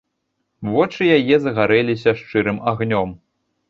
Вочы 0.75 1.11
яе 1.17 1.35
загарэліся 1.45 2.17
шчырым 2.25 2.57
агнём. 2.75 3.19